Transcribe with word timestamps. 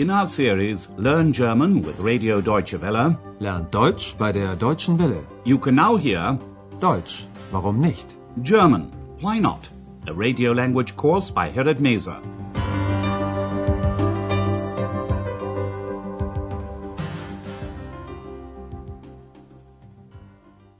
In 0.00 0.08
our 0.08 0.26
series 0.26 0.88
Learn 0.96 1.30
German 1.30 1.82
with 1.82 2.00
Radio 2.00 2.40
Deutsche 2.40 2.80
Welle, 2.80 3.18
Lernt 3.38 3.70
Deutsch 3.70 4.16
bei 4.16 4.32
der 4.32 4.56
Deutschen 4.56 4.98
Welle. 4.98 5.26
you 5.44 5.58
can 5.58 5.74
now 5.74 5.94
hear 5.98 6.38
Deutsch, 6.80 7.26
warum 7.50 7.80
nicht? 7.82 8.16
German, 8.42 8.90
Why 9.20 9.38
Not? 9.38 9.68
A 10.06 10.12
radio 10.14 10.52
language 10.54 10.96
course 10.96 11.30
by 11.30 11.50
Herrad 11.50 11.80
Meser. 11.80 12.16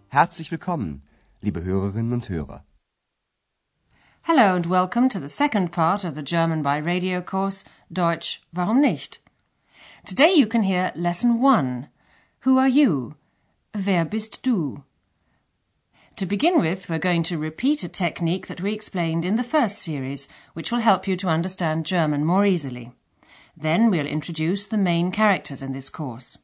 Herzlich 0.08 0.50
willkommen, 0.50 1.02
liebe 1.42 1.62
Hörerinnen 1.62 2.14
und 2.14 2.26
Hörer. 2.30 2.64
Hello 4.24 4.54
and 4.54 4.66
welcome 4.66 5.08
to 5.08 5.18
the 5.18 5.30
second 5.30 5.72
part 5.72 6.04
of 6.04 6.14
the 6.14 6.22
German 6.22 6.60
by 6.60 6.76
Radio 6.76 7.22
course 7.22 7.64
Deutsch, 7.90 8.42
warum 8.52 8.82
nicht? 8.82 9.18
Today 10.04 10.30
you 10.34 10.46
can 10.46 10.62
hear 10.62 10.92
lesson 10.94 11.40
one. 11.40 11.88
Who 12.40 12.58
are 12.58 12.68
you? 12.68 13.14
Wer 13.74 14.04
bist 14.04 14.42
du? 14.42 14.84
To 16.16 16.26
begin 16.26 16.60
with, 16.60 16.90
we're 16.90 16.98
going 16.98 17.22
to 17.24 17.38
repeat 17.38 17.82
a 17.82 17.88
technique 17.88 18.46
that 18.48 18.60
we 18.60 18.74
explained 18.74 19.24
in 19.24 19.36
the 19.36 19.42
first 19.42 19.78
series, 19.78 20.28
which 20.52 20.70
will 20.70 20.80
help 20.80 21.08
you 21.08 21.16
to 21.16 21.28
understand 21.28 21.86
German 21.86 22.26
more 22.26 22.44
easily. 22.44 22.92
Then 23.56 23.90
we'll 23.90 24.06
introduce 24.06 24.66
the 24.66 24.76
main 24.76 25.12
characters 25.12 25.62
in 25.62 25.72
this 25.72 25.88
course. 25.88 26.36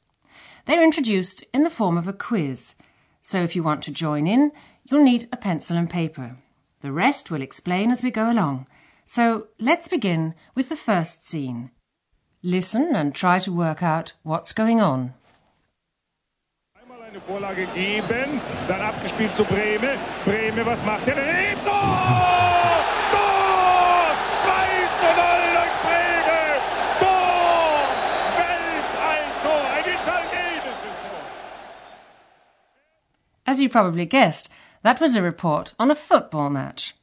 They're 0.65 0.83
introduced 0.83 1.45
in 1.53 1.63
the 1.63 1.71
form 1.71 1.99
of 1.99 2.09
a 2.09 2.15
quiz, 2.15 2.75
so 3.21 3.43
if 3.43 3.55
you 3.55 3.63
want 3.63 3.83
to 3.83 3.91
join 3.91 4.27
in, 4.27 4.51
you'll 4.85 5.05
need 5.05 5.29
a 5.31 5.37
pencil 5.37 5.77
and 5.77 5.91
paper. 5.91 6.39
The 6.87 6.93
rest 6.93 7.33
we'll 7.33 7.43
explain 7.43 7.91
as 7.91 8.05
we 8.05 8.13
go 8.13 8.31
along. 8.31 8.69
So 9.05 9.49
let's 9.59 9.89
begin 9.89 10.35
with 10.55 10.69
the 10.69 10.77
first 10.77 11.27
scene. 11.27 11.73
Listen 12.45 12.95
and 12.95 13.13
try 13.13 13.41
to 13.41 13.51
work 13.53 13.83
out 13.83 14.13
what's 14.23 14.53
going 14.53 14.81
on. 14.81 15.15
Eine 16.79 17.21
Vorlage 17.21 17.67
geben, 17.75 18.41
dann 18.69 18.81
abgespielt 18.83 19.35
zu 19.35 19.43
Brehme. 19.43 19.99
Brehme, 20.25 20.65
was 20.65 20.85
macht 20.85 21.09
er? 21.09 21.17
Tor! 21.17 22.85
Tor! 23.11 24.15
2 24.39 24.87
zu 25.01 25.07
0 25.07 25.27
durch 25.57 25.75
Brehme! 25.83 26.43
Tor! 27.01 27.83
Welteintor! 28.39 29.63
Ein 29.75 29.87
italienisches 29.91 30.97
Tor! 31.03 31.25
As 33.45 33.59
you 33.59 33.69
probably 33.69 34.07
guessed, 34.07 34.49
that 34.87 35.01
was 35.01 35.17
a 35.17 35.21
report 35.21 35.75
on 35.81 35.91
a 35.91 35.97
football 35.97 36.49
match. 36.49 36.95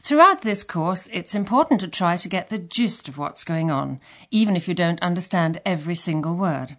Throughout 0.00 0.42
this 0.42 0.64
course, 0.64 1.08
it's 1.12 1.32
important 1.32 1.78
to 1.78 1.86
try 1.86 2.16
to 2.16 2.28
get 2.28 2.50
the 2.50 2.58
gist 2.58 3.08
of 3.08 3.18
what's 3.18 3.44
going 3.44 3.70
on, 3.70 4.00
even 4.32 4.56
if 4.56 4.66
you 4.66 4.74
don't 4.74 5.00
understand 5.00 5.60
every 5.64 5.94
single 5.94 6.34
word. 6.34 6.76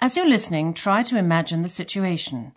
As 0.00 0.16
you're 0.16 0.26
listening, 0.26 0.72
try 0.72 1.02
to 1.02 1.18
imagine 1.18 1.60
the 1.60 1.68
situation. 1.68 2.52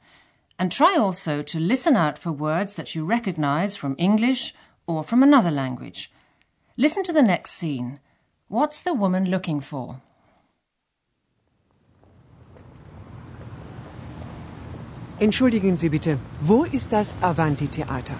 And 0.57 0.71
try 0.71 0.95
also 0.95 1.41
to 1.41 1.59
listen 1.59 1.97
out 1.97 2.17
for 2.17 2.31
words 2.31 2.77
that 2.77 2.95
you 2.95 3.03
recognize 3.03 3.75
from 3.75 3.97
English 3.97 4.55
or 4.87 5.03
from 5.03 5.23
another 5.23 5.51
language. 5.51 6.09
Listen 6.77 7.03
to 7.03 7.11
the 7.11 7.21
next 7.21 7.51
scene. 7.51 7.99
What's 8.47 8.79
the 8.79 8.93
woman 8.93 9.29
looking 9.29 9.59
for? 9.59 9.99
Entschuldigen 15.21 15.77
Sie 15.77 15.89
bitte, 15.89 16.17
wo 16.41 16.63
ist 16.63 16.91
das 16.91 17.15
Avanti-Theater? 17.21 18.15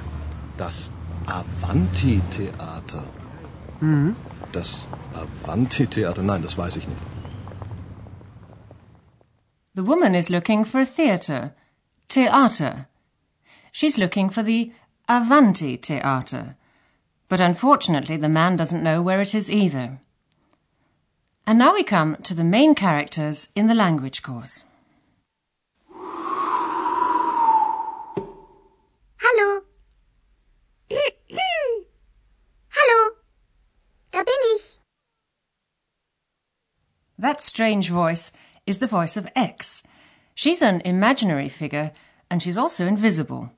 Das 0.57 0.91
Avanti-Theater. 1.25 3.03
Mhm. 3.80 4.16
Das 4.52 4.88
Avanti-Theater, 5.23 6.22
nein, 6.22 6.44
das 6.44 6.57
weiß 6.57 6.75
ich 6.75 6.88
nicht. 6.88 7.01
The 9.73 9.88
woman 9.88 10.13
is 10.13 10.29
looking 10.29 10.66
for 10.66 10.81
a 10.81 10.85
theatre, 10.85 11.56
theater. 12.07 12.88
She's 13.72 13.97
looking 13.97 14.29
for 14.29 14.44
the 14.44 14.72
Avanti 15.07 15.78
Theater. 15.78 16.56
But 17.29 17.40
unfortunately, 17.40 18.17
the 18.17 18.29
man 18.29 18.57
doesn't 18.57 18.84
know 18.84 19.01
where 19.01 19.22
it 19.22 19.34
is 19.34 19.50
either. 19.50 20.00
And 21.47 21.57
now 21.57 21.73
we 21.73 21.84
come 21.84 22.17
to 22.23 22.35
the 22.35 22.44
main 22.44 22.75
characters 22.75 23.50
in 23.56 23.67
the 23.67 23.73
language 23.73 24.22
course. 24.22 24.66
Hallo. 29.23 29.61
Hallo. 32.78 33.16
Da 34.11 34.23
bin 34.23 34.41
ich. 34.55 34.79
That 37.22 37.40
strange 37.40 37.92
voice 37.92 38.32
is 38.66 38.80
the 38.80 38.88
voice 38.88 39.16
of 39.16 39.30
X. 39.36 39.84
She's 40.34 40.59
an 40.59 40.82
imaginary 40.82 41.50
figure 41.50 41.92
and 42.32 42.42
she's 42.42 42.58
also 42.58 42.88
invisible. 42.88 43.52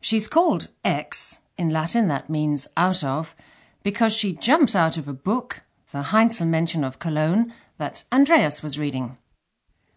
She's 0.00 0.28
called 0.28 0.68
X, 0.84 1.40
in 1.58 1.70
Latin 1.70 2.06
that 2.06 2.30
means 2.30 2.68
out 2.76 3.02
of, 3.02 3.34
because 3.82 4.12
she 4.14 4.32
jumped 4.32 4.76
out 4.76 4.96
of 4.96 5.08
a 5.08 5.12
book, 5.12 5.62
the 5.90 6.02
Heinzelmännchen 6.12 6.86
of 6.86 7.00
Cologne, 7.00 7.52
that 7.78 8.04
Andreas 8.12 8.62
was 8.62 8.78
reading. 8.78 9.18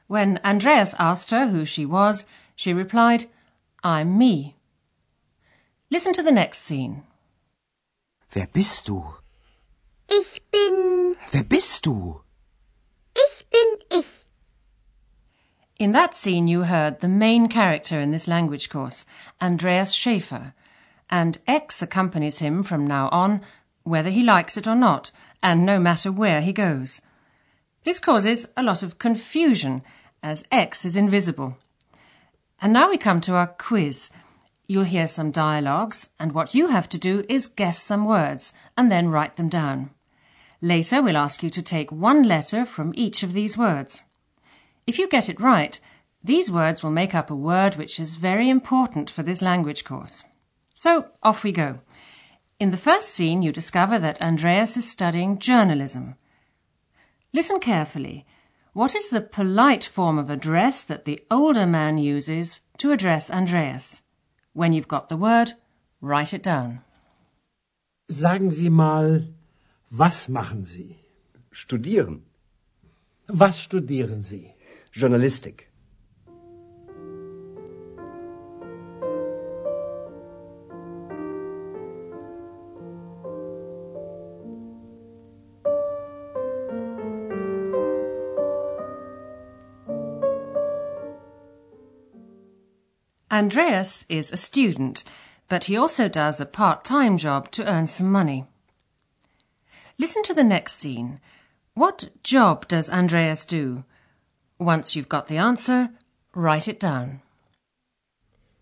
When 0.08 0.40
Andreas 0.44 0.96
asked 0.98 1.30
her 1.30 1.50
who 1.50 1.66
she 1.66 1.86
was, 1.86 2.26
she 2.56 2.74
replied, 2.74 3.26
I'm 3.84 4.18
me. 4.18 4.56
Listen 5.92 6.14
to 6.14 6.24
the 6.24 6.32
next 6.32 6.64
scene. 6.64 7.04
Wer 8.34 8.48
bist 8.48 8.88
du? 8.88 9.06
Ich 10.10 10.42
bin. 10.52 11.16
Wer 11.32 11.44
bist 11.44 11.86
du? 11.86 12.24
Ich 13.16 13.46
bin 13.50 14.00
ich. 14.00 14.26
In 15.84 15.92
that 15.92 16.16
scene, 16.16 16.48
you 16.48 16.64
heard 16.64 17.02
the 17.02 17.10
main 17.10 17.50
character 17.50 18.00
in 18.00 18.12
this 18.12 18.26
language 18.26 18.70
course, 18.70 19.04
Andreas 19.42 19.92
Schaefer, 19.92 20.54
and 21.10 21.38
X 21.46 21.82
accompanies 21.82 22.40
him 22.40 22.64
from 22.64 22.88
now 22.88 23.10
on, 23.10 23.42
whether 23.84 24.10
he 24.10 24.24
likes 24.24 24.56
it 24.56 24.66
or 24.66 24.76
not, 24.76 25.12
and 25.44 25.66
no 25.66 25.82
matter 25.82 26.10
where 26.10 26.40
he 26.40 26.54
goes. 26.54 27.02
This 27.84 28.00
causes 28.00 28.48
a 28.56 28.64
lot 28.64 28.82
of 28.82 28.98
confusion, 28.98 29.82
as 30.24 30.46
X 30.54 30.86
is 30.86 30.96
invisible. 30.96 31.58
And 32.62 32.72
now 32.72 32.90
we 32.90 32.98
come 32.98 33.20
to 33.20 33.36
our 33.36 33.48
quiz. 33.48 34.10
You'll 34.68 34.86
hear 34.86 35.06
some 35.06 35.32
dialogues, 35.32 36.12
and 36.18 36.32
what 36.32 36.56
you 36.56 36.70
have 36.70 36.88
to 36.90 36.98
do 36.98 37.26
is 37.28 37.46
guess 37.46 37.84
some 37.84 38.06
words, 38.06 38.54
and 38.78 38.90
then 38.90 39.10
write 39.10 39.36
them 39.36 39.50
down. 39.50 39.90
Later, 40.62 41.02
we'll 41.02 41.18
ask 41.18 41.44
you 41.44 41.50
to 41.50 41.62
take 41.62 41.92
one 41.92 42.24
letter 42.24 42.66
from 42.66 42.94
each 42.96 43.22
of 43.22 43.34
these 43.34 43.58
words. 43.58 44.04
If 44.86 45.00
you 45.00 45.08
get 45.08 45.30
it 45.30 45.40
right, 45.40 45.80
these 46.24 46.52
words 46.52 46.84
will 46.84 46.92
make 46.92 47.16
up 47.16 47.30
a 47.30 47.36
word 47.36 47.76
which 47.76 48.00
is 48.00 48.16
very 48.18 48.50
important 48.50 49.10
for 49.10 49.24
this 49.24 49.42
language 49.42 49.84
course. 49.84 50.24
So, 50.74 51.08
off 51.22 51.44
we 51.44 51.52
go. 51.52 51.80
In 52.60 52.72
the 52.72 52.78
first 52.78 53.10
scene, 53.10 53.42
you 53.42 53.52
discover 53.52 54.00
that 54.00 54.22
Andreas 54.22 54.78
is 54.78 54.90
studying 54.90 55.40
journalism. 55.40 56.16
Listen 57.34 57.60
carefully. 57.60 58.26
What 58.74 58.96
is 58.96 59.10
the 59.10 59.22
polite 59.22 59.84
form 59.84 60.18
of 60.18 60.30
address 60.30 60.84
that 60.86 61.06
the 61.06 61.20
older 61.30 61.66
man 61.66 61.98
uses 61.98 62.62
to 62.78 62.92
address 62.92 63.30
Andreas? 63.30 64.04
When 64.54 64.74
you've 64.74 64.88
got 64.88 65.10
the 65.10 65.18
word, 65.18 65.54
write 66.02 66.34
it 66.34 66.44
down. 66.44 66.82
Sagen 68.10 68.52
Sie 68.52 68.70
mal, 68.70 69.28
was 69.92 70.28
machen 70.28 70.66
Sie? 70.66 70.98
Studieren. 71.52 72.22
Was 73.30 73.58
studieren 73.60 74.22
Sie? 74.22 74.54
Journalistik. 74.94 75.70
Andreas 93.32 94.06
is 94.10 94.32
a 94.32 94.38
student, 94.38 95.04
but 95.50 95.64
he 95.64 95.76
also 95.76 96.08
does 96.08 96.40
a 96.40 96.46
part-time 96.46 97.18
job 97.18 97.50
to 97.50 97.68
earn 97.68 97.88
some 97.88 98.12
money. 98.12 98.46
Listen 99.98 100.22
to 100.22 100.36
the 100.36 100.44
next 100.44 100.76
scene. 100.76 101.20
What 101.74 102.10
job 102.22 102.68
does 102.68 102.92
Andreas 102.92 103.44
do? 103.44 103.86
Once 104.60 104.96
you've 104.96 105.10
got 105.10 105.28
the 105.28 105.38
answer, 105.38 105.90
write 106.36 106.68
it 106.68 106.80
down. 106.80 107.22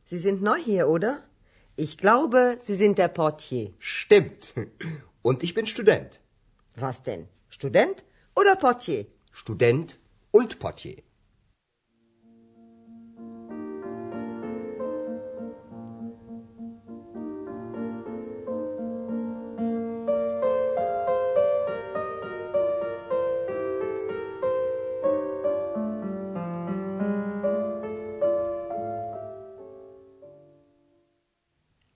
Sie 0.06 0.18
sind 0.18 0.42
neu 0.42 0.58
hier, 0.58 0.88
oder? 0.90 1.24
Ich 1.76 1.98
glaube, 1.98 2.58
Sie 2.62 2.76
sind 2.76 2.98
der 2.98 3.08
Portier. 3.08 3.74
Stimmt. 3.80 4.54
Und 5.22 5.44
ich 5.44 5.54
bin 5.54 5.68
Student. 5.68 6.20
Was 6.76 7.04
denn? 7.04 7.28
Student 7.50 8.04
oder 8.36 8.56
Portier? 8.56 9.06
Student 9.32 9.98
und 10.32 10.60
Portier. 10.60 11.02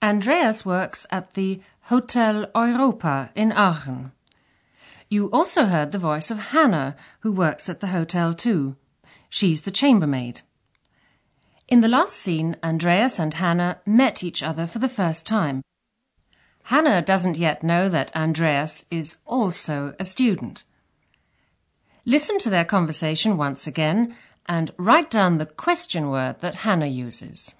Andreas 0.05 0.63
works 0.63 1.07
at 1.09 1.33
the 1.33 1.59
Hotel 1.85 2.45
Europa 2.53 3.31
in 3.33 3.51
Aachen. 3.51 4.11
You 5.09 5.31
also 5.31 5.65
heard 5.65 5.91
the 5.91 5.97
voice 5.97 6.29
of 6.29 6.53
Hannah, 6.53 6.95
who 7.21 7.31
works 7.31 7.69
at 7.69 7.79
the 7.79 7.87
hotel 7.87 8.35
too. 8.35 8.75
She's 9.29 9.63
the 9.63 9.71
chambermaid. 9.71 10.41
In 11.67 11.81
the 11.81 11.87
last 11.87 12.17
scene, 12.17 12.55
Andreas 12.63 13.17
and 13.17 13.33
Hannah 13.33 13.79
met 13.83 14.23
each 14.23 14.43
other 14.43 14.67
for 14.67 14.77
the 14.77 14.87
first 14.87 15.25
time. 15.25 15.63
Hannah 16.65 17.01
doesn't 17.01 17.37
yet 17.37 17.63
know 17.63 17.89
that 17.89 18.15
Andreas 18.15 18.85
is 18.91 19.17
also 19.25 19.95
a 19.99 20.05
student. 20.05 20.65
Listen 22.05 22.37
to 22.37 22.51
their 22.51 22.65
conversation 22.65 23.37
once 23.37 23.65
again 23.65 24.15
and 24.45 24.71
write 24.77 25.09
down 25.09 25.39
the 25.39 25.47
question 25.47 26.11
word 26.11 26.41
that 26.41 26.61
Hannah 26.63 26.85
uses. 26.85 27.55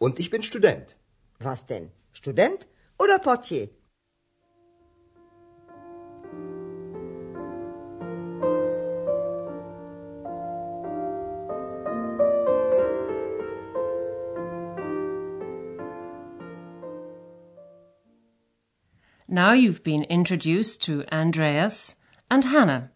Und 0.00 0.20
ich 0.20 0.30
bin 0.30 0.42
Student. 0.44 0.94
Was 1.44 1.66
denn? 1.66 1.90
Student 2.12 2.66
oder 2.98 3.18
Portier? 3.18 3.68
Now 19.28 19.52
you've 19.52 19.82
been 19.82 20.04
introduced 20.04 20.82
to 20.82 21.04
Andreas 21.10 21.96
and 22.30 22.44
Hannah. 22.44 22.90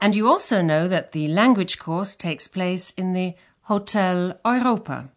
And 0.00 0.16
you 0.16 0.26
also 0.26 0.62
know 0.62 0.88
that 0.88 1.12
the 1.12 1.28
language 1.28 1.78
course 1.78 2.16
takes 2.16 2.48
place 2.48 2.92
in 2.96 3.12
the 3.12 3.34
Hotel 3.64 4.40
Europa. 4.42 5.10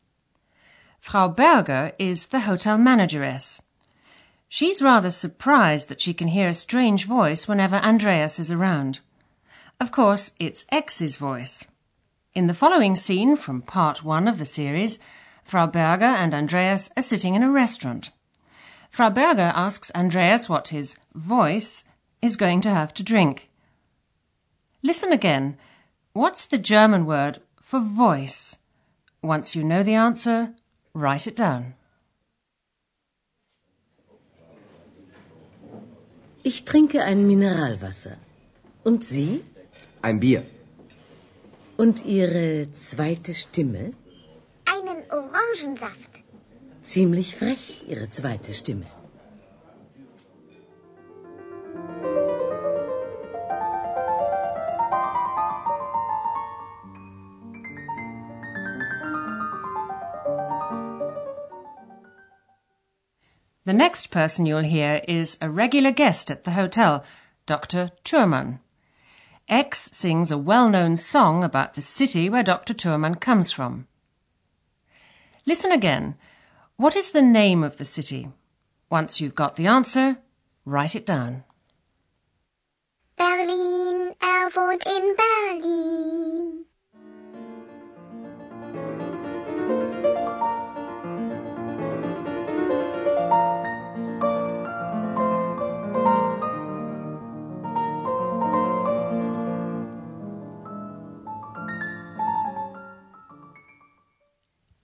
Frau 1.04 1.28
Berger 1.28 1.92
is 2.00 2.28
the 2.28 2.40
hotel 2.40 2.78
manageress. 2.78 3.62
She's 4.48 4.82
rather 4.82 5.12
surprised 5.12 5.90
that 5.90 6.00
she 6.00 6.14
can 6.14 6.30
hear 6.30 6.48
a 6.48 6.54
strange 6.54 7.06
voice 7.06 7.46
whenever 7.46 7.76
Andreas 7.76 8.40
is 8.40 8.50
around. 8.50 9.02
Of 9.82 9.92
course, 9.92 10.32
it's 10.40 10.66
X's 10.72 11.18
voice. 11.18 11.66
In 12.34 12.48
the 12.48 12.54
following 12.54 12.96
scene 12.96 13.36
from 13.36 13.62
part 13.62 14.06
one 14.06 14.30
of 14.30 14.38
the 14.38 14.46
series, 14.46 14.98
Frau 15.44 15.68
Berger 15.68 16.06
and 16.06 16.34
Andreas 16.34 16.90
are 16.96 17.04
sitting 17.04 17.36
in 17.36 17.44
a 17.44 17.52
restaurant. 17.52 18.12
Frau 18.90 19.10
Berger 19.10 19.52
asks 19.54 19.92
Andreas 19.94 20.48
what 20.48 20.70
his 20.70 20.96
voice 21.14 21.84
is 22.22 22.38
going 22.38 22.62
to 22.62 22.70
have 22.70 22.94
to 22.94 23.04
drink. 23.04 23.50
Listen 24.82 25.12
again. 25.12 25.58
What's 26.14 26.46
the 26.46 26.58
German 26.58 27.06
word 27.06 27.42
for 27.62 27.82
voice? 27.82 28.60
Once 29.22 29.54
you 29.54 29.66
know 29.66 29.84
the 29.84 29.96
answer, 29.96 30.56
write 30.94 31.28
it 31.28 31.40
down. 31.40 31.74
Ich 36.44 36.66
trinke 36.66 37.04
ein 37.04 37.26
Mineralwasser. 37.26 38.18
Und 38.84 39.06
Sie? 39.06 39.44
Ein 40.02 40.20
Bier. 40.20 40.44
Und 41.78 42.06
Ihre 42.06 42.68
zweite 42.74 43.34
Stimme? 43.34 43.94
Einen 44.66 45.04
Orangensaft. 45.10 46.24
Ziemlich 46.84 47.36
frech, 47.38 47.86
Ihre 47.88 48.10
zweite 48.10 48.54
Stimme. 48.54 48.86
The 63.74 63.80
next 63.80 64.12
person 64.12 64.46
you'll 64.46 64.70
hear 64.78 65.02
is 65.08 65.36
a 65.42 65.50
regular 65.50 65.90
guest 65.90 66.30
at 66.30 66.44
the 66.44 66.52
hotel, 66.52 67.04
Dr. 67.48 67.90
Thurman. 68.06 68.60
X 69.50 69.90
sings 69.92 70.30
a 70.30 70.38
well-known 70.38 70.96
song 70.96 71.44
about 71.44 71.74
the 71.74 71.82
city 71.82 72.30
where 72.30 72.44
Dr. 72.44 72.76
Thurman 72.76 73.16
comes 73.16 73.52
from. 73.52 73.88
Listen 75.48 75.72
again. 75.72 76.14
What 76.76 76.96
is 76.96 77.10
the 77.10 77.24
name 77.24 77.64
of 77.64 77.78
the 77.78 77.86
city? 77.86 78.30
Once 78.92 79.20
you've 79.20 79.34
got 79.34 79.56
the 79.56 79.66
answer, 79.66 80.18
write 80.66 80.96
it 80.96 81.08
down. 81.08 81.44
Berlin, 83.18 84.14
er 84.22 84.52
wohnt 84.52 84.86
in 84.86 85.16
Berlin. 85.18 86.63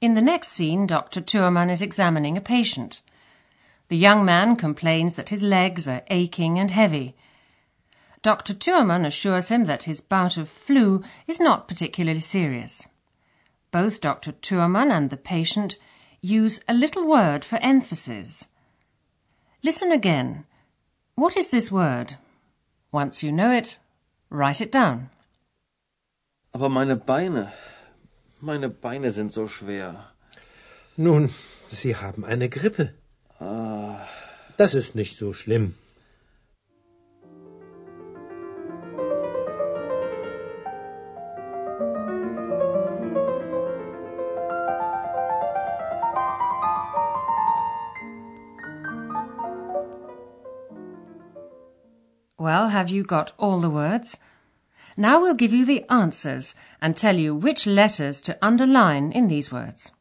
In 0.02 0.14
the 0.14 0.22
next 0.22 0.50
scene, 0.50 0.88
Dr. 0.88 1.20
Thurman 1.20 1.70
is 1.70 1.82
examining 1.82 2.38
a 2.38 2.42
patient. 2.42 3.02
The 3.90 3.98
young 3.98 4.24
man 4.24 4.56
complains 4.56 5.16
that 5.16 5.30
his 5.30 5.44
legs 5.44 5.88
are 5.90 6.04
aching 6.10 6.58
and 6.58 6.72
heavy. 6.72 7.16
Dr. 8.22 8.54
Thurman 8.54 9.04
assures 9.04 9.50
him 9.50 9.66
that 9.66 9.84
his 9.84 10.00
bout 10.00 10.38
of 10.38 10.48
flu 10.48 11.04
is 11.28 11.42
not 11.42 11.68
particularly 11.68 12.20
serious. 12.20 12.88
Both 13.72 14.00
Dr. 14.00 14.32
Thurman 14.32 14.90
and 14.90 15.10
the 15.10 15.18
patient 15.18 15.78
use 16.22 16.62
a 16.68 16.74
little 16.74 17.06
word 17.06 17.44
for 17.44 17.58
emphasis. 17.58 18.48
Listen 19.64 19.92
again. 19.92 20.46
What 21.16 21.36
is 21.36 21.50
this 21.50 21.72
word? 21.72 22.16
Once 22.92 23.22
you 23.22 23.32
know 23.32 23.52
it, 23.52 23.80
write 24.30 24.62
it 24.62 24.72
down. 24.72 25.10
Aber 26.54 26.70
meine 26.70 26.96
Beine, 26.96 27.52
meine 28.42 28.70
Beine 28.70 29.12
sind 29.12 29.32
so 29.32 29.48
schwer. 29.48 30.12
Nun, 30.96 31.30
Sie 31.70 31.96
haben 31.96 32.26
eine 32.26 32.50
Grippe. 32.50 32.94
Ah. 33.40 34.00
Das 34.58 34.74
ist 34.74 34.96
nicht 34.96 35.18
so 35.18 35.34
schlimm. 35.34 35.76
Well, 52.38 52.70
have 52.70 52.90
you 52.90 53.04
got 53.04 53.34
all 53.38 53.60
the 53.60 53.70
words? 53.70 54.18
Now 54.98 55.22
we'll 55.22 55.34
give 55.34 55.54
you 55.54 55.66
the 55.66 55.86
answers 55.90 56.56
and 56.82 56.96
tell 56.96 57.16
you 57.18 57.36
which 57.36 57.66
letters 57.66 58.22
to 58.24 58.38
underline 58.42 59.12
in 59.12 59.28
these 59.28 59.52
words. 59.52 59.92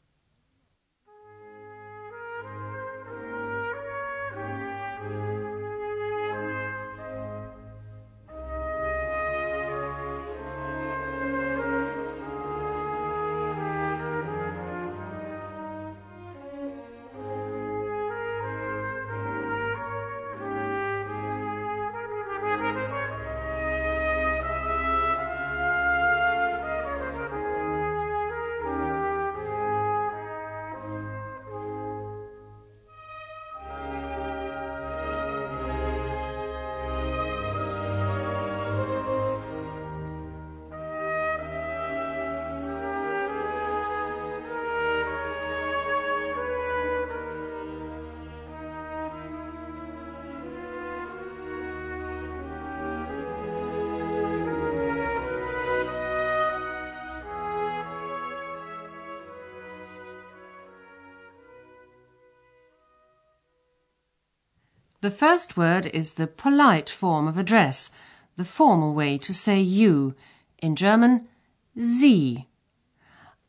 The 65.00 65.10
first 65.12 65.56
word 65.56 65.86
is 65.86 66.14
the 66.14 66.26
polite 66.26 66.90
form 66.90 67.28
of 67.28 67.38
address, 67.38 67.92
the 68.36 68.44
formal 68.44 68.94
way 68.94 69.16
to 69.18 69.32
say 69.32 69.60
you. 69.60 70.16
In 70.58 70.74
German, 70.74 71.28
Sie. 71.76 72.48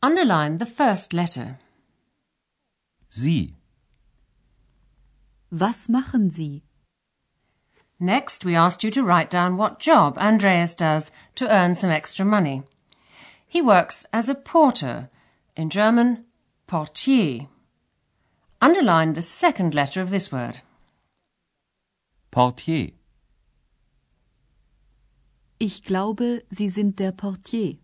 Underline 0.00 0.58
the 0.58 0.66
first 0.66 1.12
letter. 1.12 1.58
Sie. 3.08 3.56
Was 5.50 5.88
machen 5.88 6.30
Sie? 6.30 6.62
Next, 7.98 8.44
we 8.44 8.54
asked 8.54 8.84
you 8.84 8.92
to 8.92 9.02
write 9.02 9.28
down 9.28 9.56
what 9.56 9.80
job 9.80 10.16
Andreas 10.18 10.76
does 10.76 11.10
to 11.34 11.52
earn 11.52 11.74
some 11.74 11.90
extra 11.90 12.24
money. 12.24 12.62
He 13.44 13.60
works 13.60 14.06
as 14.12 14.28
a 14.28 14.36
porter, 14.36 15.10
in 15.56 15.68
German, 15.68 16.24
Portier. 16.68 17.48
Underline 18.60 19.14
the 19.14 19.22
second 19.22 19.74
letter 19.74 20.00
of 20.00 20.10
this 20.10 20.30
word. 20.30 20.60
Portier. 22.30 22.92
Ich 25.58 25.82
glaube, 25.82 26.42
Sie 26.48 26.68
sind 26.68 26.98
der 26.98 27.12
Portier. 27.12 27.78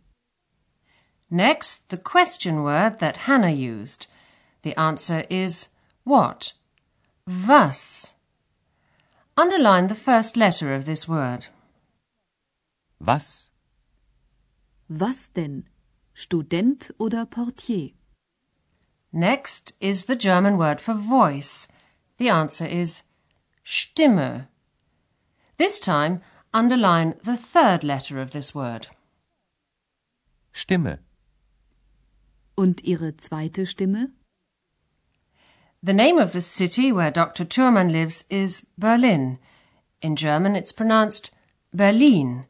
Next, 1.29 1.91
the 1.91 1.99
question 1.99 2.63
word 2.63 3.01
that 3.01 3.27
Hannah 3.27 3.51
used. 3.51 4.07
The 4.63 4.77
answer 4.77 5.25
is 5.29 5.69
what? 6.05 6.55
Was. 7.27 8.15
Underline 9.37 9.89
the 9.89 9.95
first 9.95 10.37
letter 10.37 10.73
of 10.73 10.85
this 10.85 11.09
word. 11.09 11.49
Was? 13.01 13.51
Was 14.89 15.29
denn? 15.29 15.65
Student 16.15 16.93
oder 16.99 17.27
Portier? 17.27 17.91
Next 19.13 19.75
is 19.81 20.05
the 20.05 20.17
German 20.17 20.57
word 20.57 20.81
for 20.81 20.95
voice. 20.95 21.69
The 22.19 22.31
answer 22.31 22.67
is 22.67 23.03
Stimme. 23.67 24.47
This 25.57 25.81
time, 25.81 26.21
underline 26.55 27.15
the 27.25 27.37
third 27.37 27.83
letter 27.83 28.21
of 28.21 28.31
this 28.31 28.55
word. 28.55 28.87
Stimme. 30.55 31.01
Und 32.57 32.81
Ihre 32.85 33.17
zweite 33.17 33.67
Stimme? 33.67 34.13
The 35.83 35.93
name 35.93 36.17
of 36.17 36.33
the 36.33 36.41
city 36.41 36.93
where 36.93 37.11
Dr. 37.11 37.45
Thurman 37.45 37.89
lives 37.89 38.25
is 38.31 38.67
Berlin. 38.79 39.39
In 40.01 40.15
German, 40.15 40.55
it's 40.55 40.73
pronounced 40.73 41.33
Berlin. 41.75 42.47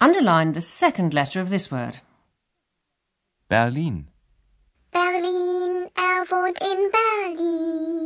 Underline 0.00 0.52
the 0.52 0.60
second 0.60 1.14
letter 1.14 1.40
of 1.40 1.48
this 1.48 1.70
word. 1.70 2.00
Berlin. 3.48 4.08
Berlin, 4.92 5.88
er 5.96 6.24
wohnt 6.26 6.60
in 6.60 6.90
Berlin. 6.92 8.03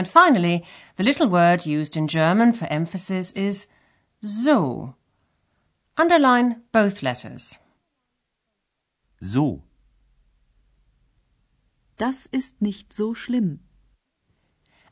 And 0.00 0.08
finally, 0.08 0.64
the 0.96 1.04
little 1.04 1.28
word 1.28 1.66
used 1.66 1.94
in 1.94 2.08
German 2.08 2.52
for 2.54 2.64
emphasis 2.72 3.32
is 3.32 3.66
so. 4.22 4.94
Underline 5.94 6.62
both 6.72 7.02
letters. 7.02 7.58
So. 9.20 9.62
Das 11.98 12.24
ist 12.32 12.62
nicht 12.62 12.94
so 12.94 13.12
schlimm. 13.12 13.60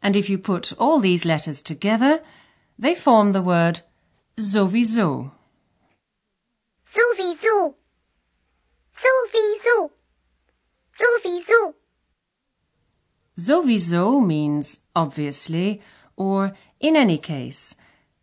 And 0.02 0.14
if 0.14 0.28
you 0.28 0.36
put 0.36 0.74
all 0.78 1.00
these 1.00 1.24
letters 1.24 1.62
together, 1.62 2.20
they 2.78 2.94
form 2.94 3.32
the 3.32 3.40
word 3.40 3.80
sowieso. 4.36 5.32
Sowieso. 6.84 7.76
Sowieso. 8.92 9.90
Sowieso. 10.92 11.77
Sowieso 13.38 14.24
means 14.24 14.80
obviously 14.96 15.80
or 16.16 16.52
in 16.80 16.96
any 16.96 17.18
case, 17.18 17.76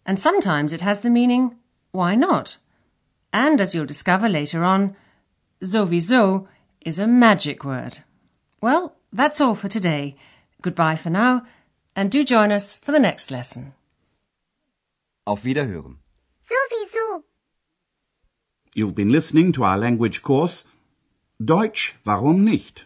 and 0.06 0.20
sometimes 0.20 0.74
it 0.74 0.82
has 0.82 1.00
the 1.00 1.10
meaning 1.10 1.56
why 1.92 2.16
not? 2.16 2.58
And 3.32 3.62
as 3.62 3.74
you'll 3.74 3.86
discover 3.86 4.28
later 4.28 4.66
on, 4.66 4.98
sowieso 5.64 6.48
is 6.82 7.00
a 7.00 7.08
magic 7.08 7.64
word. 7.64 8.00
Well, 8.62 8.98
that's 9.14 9.40
all 9.40 9.56
for 9.56 9.70
today. 9.70 10.16
Goodbye 10.62 10.98
for 10.98 11.10
now, 11.10 11.44
and 11.96 12.12
do 12.12 12.26
join 12.26 12.52
us 12.52 12.76
for 12.76 12.92
the 12.92 13.00
next 13.00 13.32
lesson. 13.32 13.74
Auf 15.26 15.44
Wiederhören. 15.44 15.98
Sowieso. 16.44 17.24
You've 18.74 18.96
been 18.96 19.10
listening 19.10 19.54
to 19.54 19.64
our 19.64 19.78
language 19.78 20.22
course 20.22 20.66
Deutsch, 21.40 21.96
warum 22.06 22.44
nicht? 22.44 22.86